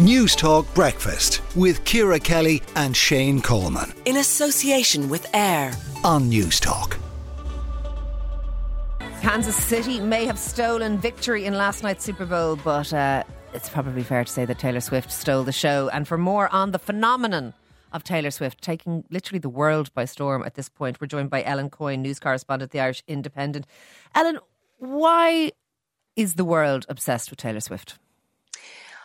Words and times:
News 0.00 0.34
Talk 0.34 0.66
Breakfast 0.74 1.40
with 1.54 1.84
Ciara 1.84 2.18
Kelly 2.18 2.60
and 2.74 2.96
Shane 2.96 3.40
Coleman 3.40 3.94
in 4.06 4.16
association 4.16 5.08
with 5.08 5.32
AIR 5.32 5.72
on 6.02 6.28
News 6.28 6.58
Talk. 6.58 6.98
Kansas 9.22 9.54
City 9.54 10.00
may 10.00 10.24
have 10.24 10.36
stolen 10.36 10.98
victory 10.98 11.44
in 11.44 11.54
last 11.54 11.84
night's 11.84 12.02
Super 12.02 12.26
Bowl, 12.26 12.56
but 12.56 12.92
uh, 12.92 13.22
it's 13.52 13.68
probably 13.68 14.02
fair 14.02 14.24
to 14.24 14.32
say 14.32 14.44
that 14.44 14.58
Taylor 14.58 14.80
Swift 14.80 15.12
stole 15.12 15.44
the 15.44 15.52
show. 15.52 15.88
And 15.90 16.08
for 16.08 16.18
more 16.18 16.52
on 16.52 16.72
the 16.72 16.80
phenomenon 16.80 17.54
of 17.92 18.02
Taylor 18.02 18.32
Swift 18.32 18.60
taking 18.60 19.04
literally 19.10 19.38
the 19.38 19.48
world 19.48 19.94
by 19.94 20.06
storm 20.06 20.42
at 20.42 20.54
this 20.54 20.68
point, 20.68 21.00
we're 21.00 21.06
joined 21.06 21.30
by 21.30 21.44
Ellen 21.44 21.70
Coyne, 21.70 22.02
news 22.02 22.18
correspondent, 22.18 22.72
The 22.72 22.80
Irish 22.80 23.04
Independent. 23.06 23.64
Ellen, 24.12 24.40
why 24.78 25.52
is 26.16 26.34
the 26.34 26.44
world 26.44 26.84
obsessed 26.88 27.30
with 27.30 27.38
Taylor 27.38 27.60
Swift? 27.60 27.96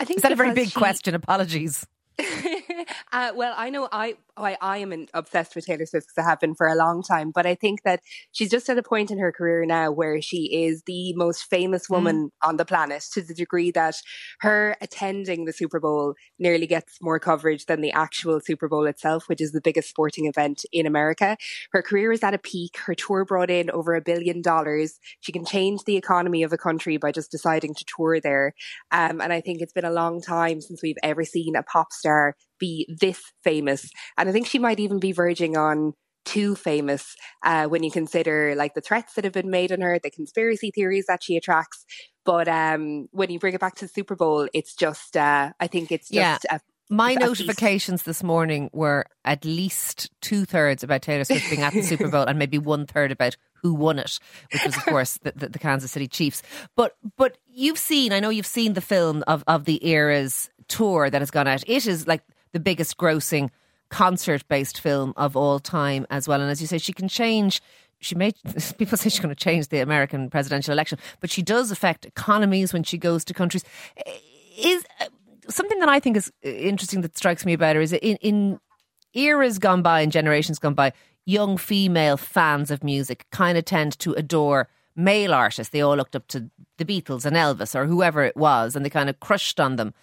I 0.00 0.04
think 0.04 0.16
is 0.16 0.22
that 0.22 0.32
a 0.32 0.36
very 0.36 0.54
big 0.54 0.70
she, 0.70 0.78
question? 0.78 1.14
Apologies. 1.14 1.86
uh, 3.12 3.32
well, 3.34 3.54
I 3.56 3.68
know 3.68 3.86
I 3.92 4.16
I, 4.42 4.56
I 4.60 4.78
am 4.78 5.06
obsessed 5.14 5.54
with 5.54 5.66
Taylor 5.66 5.86
Swift 5.86 6.08
because 6.08 6.24
I 6.24 6.28
have 6.28 6.40
been 6.40 6.54
for 6.54 6.66
a 6.66 6.74
long 6.74 7.02
time, 7.02 7.30
but 7.34 7.46
I 7.46 7.54
think 7.54 7.82
that 7.82 8.00
she's 8.32 8.50
just 8.50 8.68
at 8.68 8.78
a 8.78 8.82
point 8.82 9.10
in 9.10 9.18
her 9.18 9.32
career 9.32 9.64
now 9.64 9.90
where 9.90 10.20
she 10.20 10.64
is 10.64 10.82
the 10.86 11.12
most 11.14 11.44
famous 11.44 11.86
mm. 11.86 11.90
woman 11.90 12.16
mm. 12.26 12.48
on 12.48 12.56
the 12.56 12.64
planet 12.64 13.04
to 13.12 13.22
the 13.22 13.34
degree 13.34 13.70
that 13.72 13.96
her 14.40 14.76
attending 14.80 15.44
the 15.44 15.52
Super 15.52 15.80
Bowl 15.80 16.14
nearly 16.38 16.66
gets 16.66 16.98
more 17.00 17.18
coverage 17.18 17.66
than 17.66 17.80
the 17.80 17.92
actual 17.92 18.40
Super 18.40 18.68
Bowl 18.68 18.86
itself, 18.86 19.28
which 19.28 19.40
is 19.40 19.52
the 19.52 19.60
biggest 19.60 19.88
sporting 19.88 20.26
event 20.26 20.64
in 20.72 20.86
America. 20.86 21.36
Her 21.72 21.82
career 21.82 22.12
is 22.12 22.22
at 22.22 22.34
a 22.34 22.38
peak. 22.38 22.78
Her 22.78 22.94
tour 22.94 23.24
brought 23.24 23.50
in 23.50 23.70
over 23.70 23.94
a 23.94 24.00
billion 24.00 24.42
dollars. 24.42 24.98
She 25.20 25.32
can 25.32 25.44
change 25.44 25.84
the 25.84 25.96
economy 25.96 26.42
of 26.42 26.52
a 26.52 26.58
country 26.58 26.96
by 26.96 27.12
just 27.12 27.30
deciding 27.30 27.74
to 27.74 27.84
tour 27.96 28.20
there. 28.20 28.54
Um, 28.90 29.20
and 29.20 29.32
I 29.32 29.40
think 29.40 29.60
it's 29.60 29.72
been 29.72 29.84
a 29.84 29.90
long 29.90 30.20
time 30.20 30.60
since 30.60 30.82
we've 30.82 30.96
ever 31.02 31.24
seen 31.24 31.56
a 31.56 31.62
pop 31.62 31.92
star 31.92 32.36
be 32.60 32.86
this 33.00 33.20
famous. 33.42 33.90
And 34.16 34.28
I 34.30 34.32
think 34.32 34.46
she 34.46 34.58
might 34.58 34.80
even 34.80 35.00
be 35.00 35.12
verging 35.12 35.56
on 35.56 35.94
too 36.24 36.54
famous 36.54 37.16
uh, 37.44 37.66
when 37.66 37.82
you 37.82 37.90
consider 37.90 38.54
like 38.54 38.74
the 38.74 38.80
threats 38.80 39.14
that 39.14 39.24
have 39.24 39.32
been 39.32 39.50
made 39.50 39.72
on 39.72 39.80
her, 39.80 39.98
the 39.98 40.10
conspiracy 40.10 40.70
theories 40.70 41.06
that 41.08 41.22
she 41.22 41.36
attracts. 41.36 41.84
But 42.24 42.46
um, 42.46 43.08
when 43.10 43.30
you 43.30 43.40
bring 43.40 43.54
it 43.54 43.60
back 43.60 43.74
to 43.76 43.86
the 43.86 43.88
Super 43.88 44.14
Bowl, 44.14 44.46
it's 44.54 44.76
just, 44.76 45.16
uh, 45.16 45.52
I 45.58 45.66
think 45.66 45.90
it's 45.90 46.08
just 46.08 46.44
yeah. 46.48 46.56
A, 46.56 46.60
my 46.88 47.14
notifications 47.14 48.02
this 48.02 48.22
morning 48.22 48.70
were 48.72 49.06
at 49.24 49.44
least 49.44 50.10
two 50.20 50.44
thirds 50.44 50.82
about 50.84 51.02
Taylor 51.02 51.24
Swift 51.24 51.48
being 51.50 51.62
at 51.62 51.72
the 51.72 51.82
Super 51.82 52.08
Bowl 52.08 52.24
and 52.24 52.38
maybe 52.38 52.58
one 52.58 52.86
third 52.86 53.10
about 53.10 53.36
who 53.62 53.74
won 53.74 53.98
it, 53.98 54.18
which 54.52 54.64
was 54.64 54.76
of 54.76 54.84
course 54.84 55.18
the, 55.22 55.32
the, 55.36 55.48
the, 55.48 55.58
Kansas 55.58 55.92
City 55.92 56.08
Chiefs. 56.08 56.42
But 56.76 56.96
but 57.16 57.38
you've 57.46 57.78
seen, 57.78 58.12
I 58.12 58.20
know 58.20 58.30
you've 58.30 58.46
seen 58.46 58.74
the 58.74 58.80
film 58.80 59.22
of 59.28 59.44
of 59.46 59.64
the 59.66 59.84
Eras 59.86 60.50
tour 60.68 61.10
that 61.10 61.20
has 61.20 61.30
gone 61.30 61.46
out. 61.46 61.62
It 61.66 61.86
is 61.86 62.06
like 62.06 62.22
the 62.52 62.60
biggest 62.60 62.96
grossing 62.96 63.50
concert 63.90 64.46
based 64.48 64.80
film 64.80 65.12
of 65.16 65.36
all 65.36 65.58
time 65.58 66.06
as 66.10 66.26
well. 66.26 66.40
And 66.40 66.50
as 66.50 66.60
you 66.60 66.66
say, 66.66 66.78
she 66.78 66.92
can 66.92 67.08
change. 67.08 67.60
She 68.00 68.14
may 68.14 68.32
people 68.78 68.96
say 68.96 69.10
she's 69.10 69.20
going 69.20 69.34
to 69.34 69.44
change 69.44 69.68
the 69.68 69.80
American 69.80 70.30
presidential 70.30 70.72
election, 70.72 70.98
but 71.20 71.30
she 71.30 71.42
does 71.42 71.70
affect 71.70 72.06
economies 72.06 72.72
when 72.72 72.82
she 72.82 72.96
goes 72.96 73.24
to 73.26 73.34
countries. 73.34 73.64
Is 74.58 74.84
uh, 75.00 75.06
something 75.48 75.78
that 75.80 75.88
I 75.88 76.00
think 76.00 76.16
is 76.16 76.32
interesting 76.42 77.02
that 77.02 77.16
strikes 77.16 77.44
me 77.44 77.52
about 77.52 77.76
her 77.76 77.82
is 77.82 77.92
in, 77.92 78.16
in 78.16 78.60
eras 79.12 79.58
gone 79.58 79.82
by 79.82 80.00
and 80.00 80.12
generations 80.12 80.58
gone 80.58 80.74
by, 80.74 80.92
young 81.26 81.56
female 81.56 82.16
fans 82.16 82.70
of 82.70 82.82
music 82.82 83.26
kind 83.30 83.58
of 83.58 83.64
tend 83.64 83.98
to 83.98 84.12
adore 84.14 84.68
male 84.96 85.34
artists. 85.34 85.70
They 85.70 85.80
all 85.80 85.96
looked 85.96 86.16
up 86.16 86.26
to 86.28 86.50
the 86.78 86.84
Beatles 86.84 87.24
and 87.24 87.36
Elvis 87.36 87.74
or 87.74 87.86
whoever 87.86 88.22
it 88.24 88.36
was, 88.36 88.74
and 88.74 88.84
they 88.84 88.90
kind 88.90 89.10
of 89.10 89.20
crushed 89.20 89.60
on 89.60 89.76
them. 89.76 89.94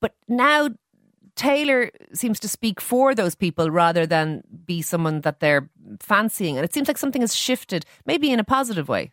But 0.00 0.14
now 0.28 0.70
Taylor 1.36 1.90
seems 2.12 2.38
to 2.40 2.48
speak 2.48 2.80
for 2.80 3.14
those 3.14 3.34
people 3.34 3.70
rather 3.70 4.06
than 4.06 4.42
be 4.64 4.82
someone 4.82 5.22
that 5.22 5.40
they're 5.40 5.68
fancying. 6.00 6.56
And 6.56 6.64
it 6.64 6.72
seems 6.72 6.88
like 6.88 6.98
something 6.98 7.22
has 7.22 7.34
shifted, 7.34 7.84
maybe 8.06 8.30
in 8.30 8.38
a 8.38 8.44
positive 8.44 8.88
way. 8.88 9.10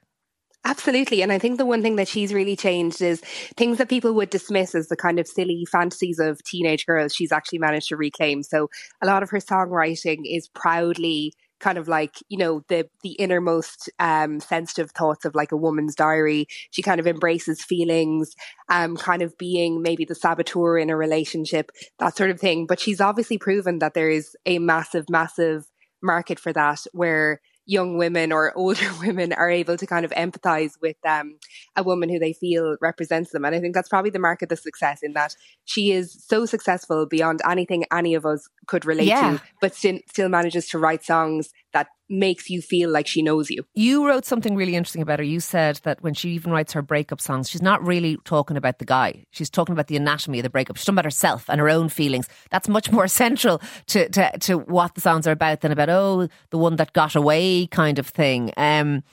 Absolutely. 0.63 1.23
And 1.23 1.31
I 1.31 1.39
think 1.39 1.57
the 1.57 1.65
one 1.65 1.81
thing 1.81 1.95
that 1.95 2.07
she's 2.07 2.33
really 2.33 2.55
changed 2.55 3.01
is 3.01 3.21
things 3.57 3.79
that 3.79 3.89
people 3.89 4.13
would 4.13 4.29
dismiss 4.29 4.75
as 4.75 4.89
the 4.89 4.95
kind 4.95 5.17
of 5.19 5.27
silly 5.27 5.65
fantasies 5.71 6.19
of 6.19 6.43
teenage 6.43 6.85
girls, 6.85 7.15
she's 7.15 7.31
actually 7.31 7.57
managed 7.57 7.87
to 7.87 7.97
reclaim. 7.97 8.43
So 8.43 8.69
a 9.01 9.07
lot 9.07 9.23
of 9.23 9.31
her 9.31 9.39
songwriting 9.39 10.19
is 10.25 10.47
proudly 10.49 11.33
kind 11.61 11.77
of 11.77 11.87
like 11.87 12.15
you 12.27 12.37
know 12.37 12.63
the 12.67 12.89
the 13.03 13.11
innermost 13.13 13.89
um, 13.99 14.39
sensitive 14.39 14.91
thoughts 14.91 15.25
of 15.25 15.35
like 15.35 15.51
a 15.51 15.57
woman's 15.57 15.95
diary. 15.95 16.47
She 16.71 16.81
kind 16.81 16.99
of 16.99 17.07
embraces 17.07 17.63
feelings, 17.63 18.33
um, 18.69 18.97
kind 18.97 19.21
of 19.21 19.37
being 19.37 19.81
maybe 19.81 20.03
the 20.03 20.15
saboteur 20.15 20.77
in 20.77 20.89
a 20.89 20.97
relationship, 20.97 21.71
that 21.99 22.17
sort 22.17 22.31
of 22.31 22.39
thing. 22.39 22.65
But 22.65 22.79
she's 22.79 22.99
obviously 22.99 23.37
proven 23.37 23.79
that 23.79 23.93
there 23.93 24.09
is 24.09 24.35
a 24.45 24.59
massive, 24.59 25.05
massive 25.09 25.65
market 26.01 26.39
for 26.39 26.51
that 26.53 26.81
where 26.91 27.41
young 27.65 27.97
women 27.97 28.31
or 28.31 28.51
older 28.57 28.89
women 28.99 29.33
are 29.33 29.49
able 29.49 29.77
to 29.77 29.87
kind 29.87 30.05
of 30.05 30.11
empathize 30.11 30.73
with 30.81 30.97
um, 31.07 31.37
a 31.75 31.83
woman 31.83 32.09
who 32.09 32.19
they 32.19 32.33
feel 32.33 32.75
represents 32.81 33.31
them. 33.31 33.45
And 33.45 33.55
I 33.55 33.59
think 33.59 33.73
that's 33.73 33.89
probably 33.89 34.11
the 34.11 34.19
mark 34.19 34.41
of 34.41 34.49
the 34.49 34.57
success 34.57 34.99
in 35.03 35.13
that 35.13 35.35
she 35.65 35.91
is 35.91 36.23
so 36.27 36.45
successful 36.45 37.05
beyond 37.05 37.41
anything 37.47 37.85
any 37.91 38.15
of 38.15 38.25
us 38.25 38.47
could 38.67 38.85
relate 38.85 39.07
yeah. 39.07 39.37
to, 39.37 39.41
but 39.61 39.75
still, 39.75 39.99
still 40.07 40.29
manages 40.29 40.67
to 40.69 40.79
write 40.79 41.03
songs 41.03 41.51
that 41.73 41.87
makes 42.09 42.49
you 42.49 42.61
feel 42.61 42.89
like 42.89 43.07
she 43.07 43.21
knows 43.21 43.49
you. 43.49 43.63
You 43.73 44.05
wrote 44.05 44.25
something 44.25 44.55
really 44.55 44.75
interesting 44.75 45.01
about 45.01 45.19
her. 45.19 45.25
You 45.25 45.39
said 45.39 45.79
that 45.83 46.01
when 46.03 46.13
she 46.13 46.31
even 46.31 46.51
writes 46.51 46.73
her 46.73 46.81
breakup 46.81 47.21
songs, 47.21 47.49
she's 47.49 47.61
not 47.61 47.85
really 47.85 48.17
talking 48.25 48.57
about 48.57 48.79
the 48.79 48.85
guy. 48.85 49.25
She's 49.31 49.49
talking 49.49 49.73
about 49.73 49.87
the 49.87 49.95
anatomy 49.95 50.39
of 50.39 50.43
the 50.43 50.49
breakup. 50.49 50.77
She's 50.77 50.85
talking 50.85 50.95
about 50.95 51.05
herself 51.05 51.49
and 51.49 51.59
her 51.59 51.69
own 51.69 51.89
feelings. 51.89 52.27
That's 52.49 52.67
much 52.67 52.91
more 52.91 53.07
central 53.23 53.61
to, 53.87 54.09
to, 54.09 54.37
to 54.39 54.57
what 54.57 54.95
the 54.95 55.01
songs 55.01 55.25
are 55.27 55.31
about 55.31 55.61
than 55.61 55.71
about, 55.71 55.89
oh, 55.89 56.27
the 56.49 56.57
one 56.57 56.75
that 56.75 56.93
got 56.93 57.15
away 57.15 57.67
kind 57.67 57.97
of 57.99 58.07
thing. 58.07 58.51
Um, 58.57 59.03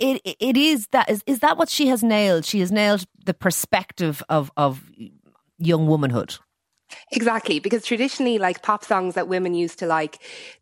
it 0.00 0.20
it 0.40 0.56
is 0.56 0.88
that 0.88 1.08
is 1.08 1.22
is 1.26 1.38
that 1.38 1.56
what 1.56 1.68
she 1.68 1.86
has 1.86 2.02
nailed? 2.02 2.44
She 2.44 2.58
has 2.60 2.72
nailed 2.72 3.04
the 3.24 3.34
perspective 3.34 4.22
of 4.28 4.50
of 4.56 4.90
young 5.58 5.86
womanhood. 5.86 6.36
Exactly, 7.12 7.58
because 7.58 7.84
traditionally, 7.86 8.38
like 8.38 8.62
pop 8.62 8.84
songs 8.84 9.14
that 9.14 9.28
women 9.28 9.54
used 9.54 9.78
to 9.78 9.86
like, 9.86 10.18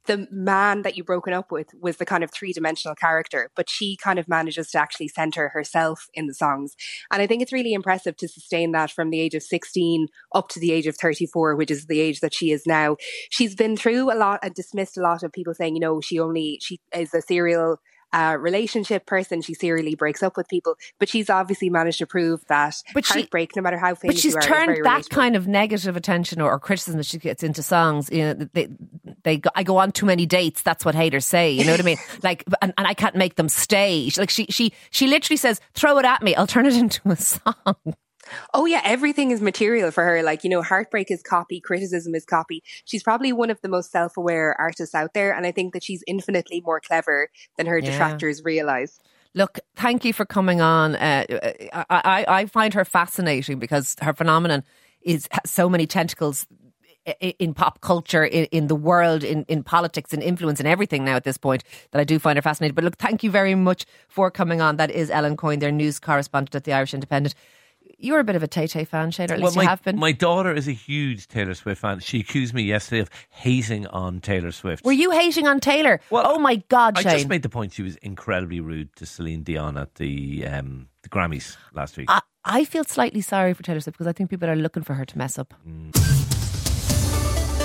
the 0.06 0.28
man 0.30 0.82
that 0.82 0.96
you 0.96 1.02
broken 1.02 1.32
up 1.32 1.50
with 1.50 1.68
was 1.80 1.96
the 1.96 2.06
kind 2.06 2.22
of 2.22 2.30
three 2.30 2.52
dimensional 2.52 2.94
character, 2.94 3.50
but 3.56 3.68
she 3.68 3.96
kind 3.96 4.20
of 4.20 4.28
manages 4.28 4.70
to 4.70 4.78
actually 4.78 5.08
center 5.08 5.48
herself 5.48 6.08
in 6.14 6.28
the 6.28 6.34
songs. 6.34 6.76
And 7.10 7.20
I 7.20 7.26
think 7.26 7.42
it's 7.42 7.52
really 7.52 7.72
impressive 7.72 8.16
to 8.18 8.28
sustain 8.28 8.70
that 8.72 8.92
from 8.92 9.10
the 9.10 9.20
age 9.20 9.34
of 9.34 9.42
16 9.42 10.06
up 10.32 10.48
to 10.50 10.60
the 10.60 10.70
age 10.70 10.86
of 10.86 10.96
34, 10.96 11.56
which 11.56 11.70
is 11.72 11.86
the 11.86 11.98
age 11.98 12.20
that 12.20 12.32
she 12.34 12.52
is 12.52 12.64
now. 12.64 12.96
She's 13.30 13.56
been 13.56 13.76
through 13.76 14.12
a 14.12 14.14
lot 14.14 14.38
and 14.44 14.54
dismissed 14.54 14.96
a 14.96 15.02
lot 15.02 15.24
of 15.24 15.32
people 15.32 15.54
saying, 15.54 15.74
you 15.74 15.80
know, 15.80 16.00
she 16.00 16.20
only, 16.20 16.60
she 16.62 16.78
is 16.94 17.12
a 17.12 17.22
serial 17.22 17.78
uh, 18.12 18.36
relationship 18.38 19.06
person. 19.06 19.42
She 19.42 19.54
serially 19.54 19.94
breaks 19.94 20.22
up 20.22 20.36
with 20.36 20.48
people, 20.48 20.76
but 20.98 21.08
she's 21.08 21.30
obviously 21.30 21.70
managed 21.70 21.98
to 21.98 22.06
prove 22.06 22.44
that 22.48 22.76
but 22.94 23.06
heartbreak, 23.06 23.52
she, 23.52 23.60
no 23.60 23.62
matter 23.62 23.78
how 23.78 23.94
famous 23.94 24.16
but 24.16 24.20
she's 24.20 24.32
you 24.32 24.38
are, 24.38 24.42
turned 24.42 24.84
that 24.84 25.08
kind 25.10 25.36
of 25.36 25.46
negative 25.46 25.96
attention 25.96 26.40
or, 26.40 26.50
or, 26.50 26.58
criticism 26.58 26.98
that 26.98 27.06
she 27.06 27.18
gets 27.18 27.42
into 27.42 27.62
songs. 27.62 28.10
You 28.10 28.22
know, 28.22 28.34
they, 28.52 28.68
they 29.22 29.36
go, 29.38 29.50
I 29.54 29.62
go 29.62 29.76
on 29.78 29.92
too 29.92 30.06
many 30.06 30.26
dates. 30.26 30.62
That's 30.62 30.84
what 30.84 30.94
haters 30.94 31.26
say. 31.26 31.50
You 31.50 31.64
know 31.64 31.72
what 31.72 31.80
I 31.80 31.84
mean? 31.84 31.98
Like, 32.22 32.44
and, 32.60 32.72
and 32.76 32.86
I 32.86 32.94
can't 32.94 33.14
make 33.14 33.36
them 33.36 33.48
stay. 33.48 34.10
Like 34.16 34.30
she, 34.30 34.46
she, 34.46 34.72
she 34.90 35.06
literally 35.06 35.36
says, 35.36 35.60
"Throw 35.74 35.98
it 35.98 36.04
at 36.04 36.22
me. 36.22 36.34
I'll 36.34 36.46
turn 36.46 36.66
it 36.66 36.74
into 36.76 37.08
a 37.08 37.16
song." 37.16 37.76
Oh 38.54 38.66
yeah, 38.66 38.80
everything 38.84 39.30
is 39.30 39.40
material 39.40 39.90
for 39.90 40.04
her. 40.04 40.22
Like, 40.22 40.44
you 40.44 40.50
know, 40.50 40.62
heartbreak 40.62 41.10
is 41.10 41.22
copy, 41.22 41.60
criticism 41.60 42.14
is 42.14 42.24
copy. 42.24 42.62
She's 42.84 43.02
probably 43.02 43.32
one 43.32 43.50
of 43.50 43.60
the 43.60 43.68
most 43.68 43.90
self-aware 43.90 44.54
artists 44.58 44.94
out 44.94 45.14
there 45.14 45.34
and 45.34 45.46
I 45.46 45.52
think 45.52 45.72
that 45.74 45.84
she's 45.84 46.02
infinitely 46.06 46.62
more 46.64 46.80
clever 46.80 47.28
than 47.56 47.66
her 47.66 47.78
yeah. 47.78 47.90
detractors 47.90 48.44
realize. 48.44 48.98
Look, 49.34 49.58
thank 49.74 50.04
you 50.04 50.12
for 50.12 50.24
coming 50.24 50.60
on. 50.60 50.96
Uh, 50.96 51.24
I, 51.72 51.84
I, 51.90 52.24
I 52.28 52.46
find 52.46 52.72
her 52.74 52.84
fascinating 52.84 53.58
because 53.58 53.94
her 54.00 54.14
phenomenon 54.14 54.64
is 55.02 55.28
so 55.44 55.68
many 55.68 55.86
tentacles 55.86 56.46
in 57.20 57.54
pop 57.54 57.80
culture, 57.80 58.24
in, 58.24 58.46
in 58.46 58.66
the 58.66 58.74
world, 58.74 59.22
in, 59.22 59.44
in 59.44 59.62
politics 59.62 60.12
and 60.12 60.22
influence 60.22 60.58
and 60.58 60.66
everything 60.66 61.04
now 61.04 61.14
at 61.14 61.24
this 61.24 61.38
point 61.38 61.62
that 61.92 62.00
I 62.00 62.04
do 62.04 62.18
find 62.18 62.36
her 62.36 62.42
fascinating. 62.42 62.74
But 62.74 62.84
look, 62.84 62.96
thank 62.96 63.22
you 63.22 63.30
very 63.30 63.54
much 63.54 63.86
for 64.08 64.30
coming 64.30 64.60
on. 64.60 64.76
That 64.76 64.90
is 64.90 65.10
Ellen 65.10 65.36
Coyne, 65.36 65.60
their 65.60 65.70
news 65.70 66.00
correspondent 66.00 66.54
at 66.54 66.64
the 66.64 66.72
Irish 66.72 66.94
Independent 66.94 67.34
you're 67.98 68.18
a 68.18 68.24
bit 68.24 68.36
of 68.36 68.42
a 68.42 68.46
Tay 68.46 68.66
Tay 68.66 68.84
fan, 68.84 69.10
Shane, 69.10 69.30
or 69.30 69.34
at 69.34 69.40
least 69.40 69.56
well, 69.56 69.56
my, 69.56 69.62
you 69.62 69.68
have 69.68 69.82
been. 69.82 69.98
My 69.98 70.12
daughter 70.12 70.52
is 70.52 70.68
a 70.68 70.72
huge 70.72 71.28
Taylor 71.28 71.54
Swift 71.54 71.80
fan. 71.80 72.00
She 72.00 72.20
accused 72.20 72.54
me 72.54 72.62
yesterday 72.62 73.00
of 73.00 73.10
hating 73.30 73.86
on 73.88 74.20
Taylor 74.20 74.52
Swift. 74.52 74.84
Were 74.84 74.92
you 74.92 75.10
hating 75.10 75.46
on 75.46 75.60
Taylor? 75.60 76.00
Well, 76.10 76.24
oh 76.26 76.38
my 76.38 76.56
God, 76.68 76.98
Shane. 76.98 77.06
I 77.06 77.14
just 77.14 77.28
made 77.28 77.42
the 77.42 77.48
point 77.48 77.72
she 77.72 77.82
was 77.82 77.96
incredibly 77.96 78.60
rude 78.60 78.94
to 78.96 79.06
Celine 79.06 79.42
Dion 79.42 79.76
at 79.76 79.94
the 79.96 80.46
um, 80.46 80.88
the 81.02 81.08
Grammys 81.08 81.56
last 81.72 81.96
week. 81.96 82.10
I, 82.10 82.20
I, 82.44 82.64
feel 82.64 82.84
slightly 82.84 83.20
sorry 83.20 83.54
for 83.54 83.62
Taylor 83.62 83.80
Swift 83.80 83.98
because 83.98 84.08
I 84.08 84.12
think 84.12 84.30
people 84.30 84.48
are 84.48 84.56
looking 84.56 84.82
for 84.82 84.94
her 84.94 85.04
to 85.04 85.18
mess 85.18 85.38
up. 85.38 85.54
Mm. 85.66 85.94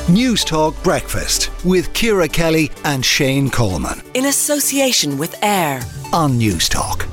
News 0.10 0.44
Talk 0.44 0.82
Breakfast 0.84 1.52
with 1.64 1.94
Ciara 1.94 2.28
Kelly 2.28 2.72
and 2.84 3.06
Shane 3.06 3.50
Coleman. 3.50 4.02
In 4.14 4.26
association 4.26 5.18
with 5.18 5.42
AIR 5.44 5.82
on 6.12 6.38
News 6.38 6.68
Talk. 6.68 7.11